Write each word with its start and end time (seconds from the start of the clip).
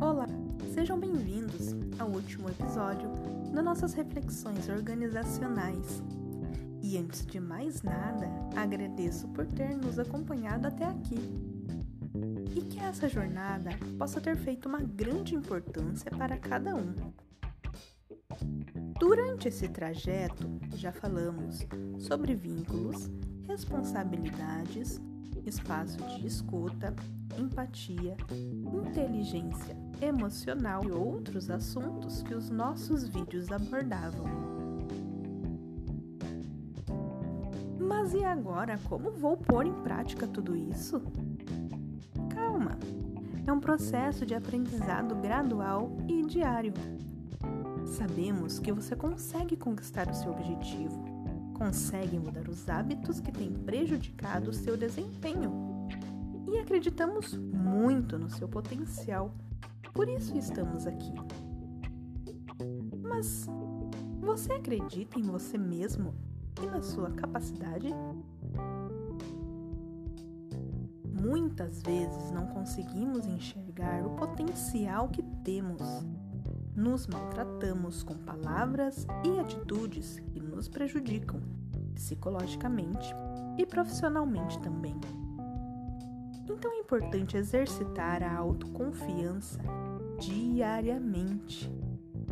Olá, 0.00 0.26
sejam 0.72 0.98
bem-vindos 0.98 1.76
ao 1.98 2.08
último 2.08 2.48
episódio 2.48 3.10
das 3.52 3.62
nossas 3.62 3.92
reflexões 3.92 4.66
organizacionais. 4.70 6.02
E 6.82 6.96
antes 6.96 7.26
de 7.26 7.38
mais 7.38 7.82
nada, 7.82 8.26
agradeço 8.56 9.28
por 9.28 9.46
ter 9.46 9.76
nos 9.76 9.98
acompanhado 9.98 10.66
até 10.66 10.86
aqui. 10.86 11.18
E 12.56 12.62
que 12.62 12.80
essa 12.80 13.10
jornada 13.10 13.68
possa 13.98 14.22
ter 14.22 14.38
feito 14.38 14.70
uma 14.70 14.80
grande 14.80 15.34
importância 15.34 16.10
para 16.10 16.38
cada 16.38 16.74
um. 16.74 16.94
Durante 18.98 19.48
esse 19.48 19.68
trajeto, 19.68 20.48
já 20.76 20.92
falamos 20.92 21.66
sobre 21.98 22.34
vínculos, 22.34 23.10
responsabilidades, 23.46 24.98
espaço 25.46 25.98
de 25.98 26.26
escuta, 26.26 26.94
empatia, 27.38 28.16
inteligência 28.72 29.76
emocional 30.00 30.84
e 30.84 30.92
outros 30.92 31.50
assuntos 31.50 32.22
que 32.22 32.34
os 32.34 32.50
nossos 32.50 33.06
vídeos 33.08 33.50
abordavam. 33.50 34.26
Mas 37.78 38.14
e 38.14 38.24
agora, 38.24 38.78
como 38.88 39.10
vou 39.10 39.36
pôr 39.36 39.66
em 39.66 39.74
prática 39.82 40.26
tudo 40.26 40.56
isso? 40.56 41.02
Calma! 42.34 42.78
É 43.46 43.52
um 43.52 43.60
processo 43.60 44.24
de 44.24 44.34
aprendizado 44.34 45.14
gradual 45.16 45.96
e 46.08 46.22
diário. 46.24 46.72
Sabemos 47.86 48.58
que 48.58 48.70
você 48.70 48.94
consegue 48.94 49.56
conquistar 49.56 50.08
o 50.08 50.14
seu 50.14 50.30
objetivo, 50.30 51.09
consegue 51.60 52.18
mudar 52.18 52.48
os 52.48 52.66
hábitos 52.70 53.20
que 53.20 53.30
têm 53.30 53.52
prejudicado 53.52 54.48
o 54.48 54.52
seu 54.52 54.78
desempenho 54.78 55.86
e 56.50 56.58
acreditamos 56.58 57.34
muito 57.34 58.18
no 58.18 58.30
seu 58.30 58.48
potencial. 58.48 59.34
Por 59.92 60.08
isso 60.08 60.34
estamos 60.38 60.86
aqui. 60.86 61.12
Mas 63.02 63.46
você 64.22 64.54
acredita 64.54 65.20
em 65.20 65.22
você 65.22 65.58
mesmo 65.58 66.14
e 66.62 66.66
na 66.66 66.80
sua 66.80 67.10
capacidade? 67.10 67.94
Muitas 71.04 71.82
vezes 71.82 72.30
não 72.30 72.46
conseguimos 72.46 73.26
enxergar 73.26 74.06
o 74.06 74.16
potencial 74.16 75.10
que 75.10 75.22
temos. 75.44 75.82
Nos 76.74 77.06
maltratamos 77.06 78.02
com 78.02 78.14
palavras 78.14 79.06
e 79.22 79.38
atitudes 79.38 80.20
que 80.32 80.40
nos 80.40 80.66
prejudicam 80.66 81.59
psicologicamente 82.00 83.14
e 83.58 83.66
profissionalmente 83.66 84.58
também. 84.60 84.98
Então 86.48 86.72
é 86.72 86.78
importante 86.78 87.36
exercitar 87.36 88.22
a 88.22 88.34
autoconfiança 88.34 89.60
diariamente. 90.18 91.70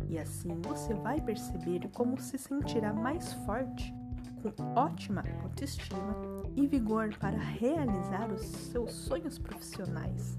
E 0.07 0.17
assim 0.17 0.59
você 0.61 0.93
vai 0.95 1.21
perceber 1.21 1.87
como 1.93 2.19
se 2.19 2.37
sentirá 2.37 2.91
mais 2.91 3.31
forte, 3.45 3.93
com 4.41 4.79
ótima 4.79 5.23
autoestima 5.43 6.15
e 6.55 6.65
vigor 6.65 7.15
para 7.19 7.37
realizar 7.37 8.31
os 8.31 8.41
seus 8.41 8.91
sonhos 8.91 9.37
profissionais. 9.37 10.35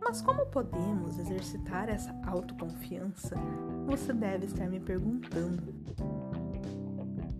Mas 0.00 0.22
como 0.22 0.46
podemos 0.46 1.18
exercitar 1.18 1.88
essa 1.88 2.14
autoconfiança? 2.24 3.34
Você 3.86 4.12
deve 4.12 4.46
estar 4.46 4.68
me 4.68 4.78
perguntando 4.78 5.74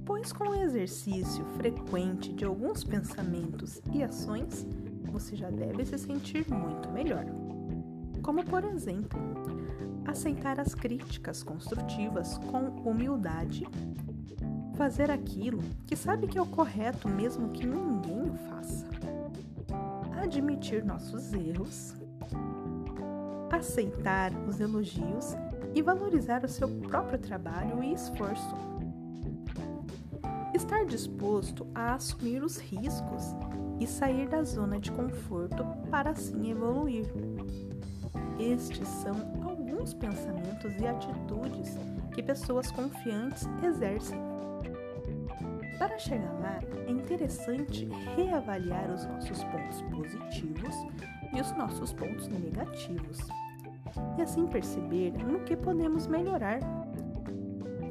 pois 0.06 0.32
com 0.32 0.50
o 0.50 0.54
exercício 0.54 1.44
frequente 1.56 2.32
de 2.32 2.44
alguns 2.44 2.84
pensamentos 2.84 3.82
e 3.92 4.04
ações, 4.04 4.64
você 5.10 5.34
já 5.34 5.50
deve 5.50 5.84
se 5.84 5.98
sentir 5.98 6.48
muito 6.48 6.88
melhor. 6.90 7.26
Como, 8.22 8.44
por 8.44 8.64
exemplo, 8.64 9.18
aceitar 10.06 10.60
as 10.60 10.74
críticas 10.76 11.42
construtivas 11.42 12.38
com 12.38 12.68
humildade, 12.88 13.66
fazer 14.76 15.10
aquilo 15.10 15.60
que 15.84 15.96
sabe 15.96 16.28
que 16.28 16.38
é 16.38 16.42
o 16.42 16.46
correto 16.46 17.08
mesmo 17.08 17.50
que 17.50 17.66
ninguém 17.66 18.30
o 18.30 18.34
faça, 18.48 18.86
admitir 20.22 20.84
nossos 20.84 21.32
erros, 21.32 21.96
aceitar 23.50 24.32
os 24.46 24.60
elogios 24.60 25.36
e 25.74 25.82
valorizar 25.82 26.44
o 26.44 26.48
seu 26.48 26.68
próprio 26.68 27.18
trabalho 27.18 27.82
e 27.82 27.92
esforço 27.92 28.54
Estar 30.56 30.86
disposto 30.86 31.66
a 31.74 31.92
assumir 31.92 32.42
os 32.42 32.56
riscos 32.56 33.36
e 33.78 33.86
sair 33.86 34.26
da 34.26 34.42
zona 34.42 34.80
de 34.80 34.90
conforto 34.90 35.62
para 35.90 36.12
assim 36.12 36.50
evoluir. 36.50 37.04
Estes 38.38 38.88
são 38.88 39.14
alguns 39.46 39.92
pensamentos 39.92 40.72
e 40.80 40.86
atitudes 40.86 41.76
que 42.14 42.22
pessoas 42.22 42.70
confiantes 42.70 43.46
exercem. 43.62 44.18
Para 45.78 45.98
chegar 45.98 46.32
lá, 46.40 46.58
é 46.86 46.90
interessante 46.90 47.86
reavaliar 48.16 48.90
os 48.90 49.04
nossos 49.04 49.44
pontos 49.44 49.82
positivos 49.82 50.74
e 51.34 51.38
os 51.38 51.52
nossos 51.52 51.92
pontos 51.92 52.28
negativos, 52.28 53.18
e 54.16 54.22
assim 54.22 54.46
perceber 54.46 55.12
no 55.22 55.40
que 55.40 55.54
podemos 55.54 56.06
melhorar 56.06 56.60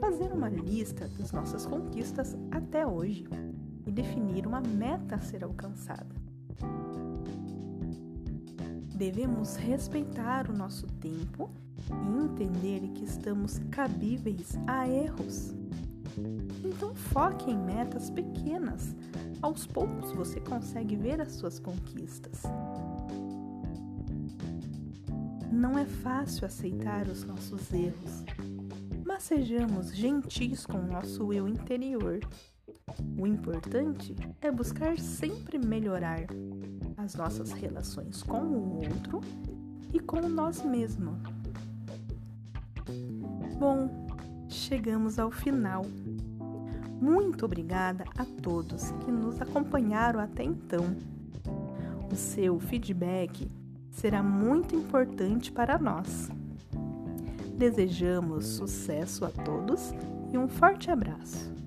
fazer 0.05 0.31
uma 0.31 0.49
lista 0.49 1.07
das 1.17 1.31
nossas 1.31 1.65
conquistas 1.65 2.37
até 2.51 2.85
hoje 2.85 3.27
e 3.87 3.91
definir 3.91 4.45
uma 4.45 4.61
meta 4.61 5.15
a 5.15 5.19
ser 5.19 5.43
alcançada. 5.43 6.15
Devemos 8.95 9.55
respeitar 9.55 10.47
o 10.47 10.55
nosso 10.55 10.85
tempo 11.01 11.49
e 11.89 12.23
entender 12.23 12.81
que 12.89 13.03
estamos 13.03 13.59
cabíveis 13.71 14.55
a 14.67 14.87
erros. 14.87 15.55
Então 16.63 16.93
foque 16.93 17.49
em 17.49 17.57
metas 17.57 18.11
pequenas. 18.11 18.95
Aos 19.41 19.65
poucos 19.65 20.11
você 20.11 20.39
consegue 20.39 20.95
ver 20.95 21.19
as 21.19 21.31
suas 21.31 21.57
conquistas. 21.57 22.43
Não 25.51 25.79
é 25.79 25.85
fácil 25.85 26.45
aceitar 26.45 27.07
os 27.07 27.23
nossos 27.23 27.73
erros, 27.73 28.23
mas 29.15 29.23
sejamos 29.23 29.95
gentis 29.95 30.65
com 30.65 30.77
o 30.77 30.87
nosso 30.87 31.31
eu 31.31 31.47
interior. 31.47 32.19
O 33.17 33.25
importante 33.25 34.13
é 34.41 34.51
buscar 34.51 34.99
sempre 34.99 35.57
melhorar 35.57 36.25
as 36.97 37.15
nossas 37.15 37.53
relações 37.53 38.21
com 38.21 38.41
o 38.41 38.75
outro 38.75 39.21
e 39.93 40.01
com 40.01 40.27
nós 40.27 40.61
mesmos. 40.65 41.17
Bom, 43.57 44.05
chegamos 44.49 45.17
ao 45.17 45.31
final. 45.31 45.85
Muito 46.99 47.45
obrigada 47.45 48.03
a 48.17 48.25
todos 48.25 48.91
que 49.05 49.11
nos 49.11 49.41
acompanharam 49.41 50.19
até 50.19 50.43
então. 50.43 50.93
O 52.11 52.15
seu 52.17 52.59
feedback 52.59 53.49
será 53.91 54.21
muito 54.21 54.75
importante 54.75 55.53
para 55.53 55.79
nós. 55.79 56.29
Desejamos 57.57 58.45
sucesso 58.45 59.23
a 59.23 59.29
todos 59.29 59.93
e 60.33 60.37
um 60.37 60.47
forte 60.47 60.91
abraço. 60.91 61.64